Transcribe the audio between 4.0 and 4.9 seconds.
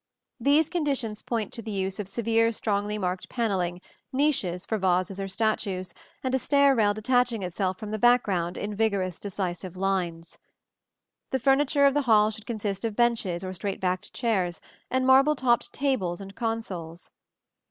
niches for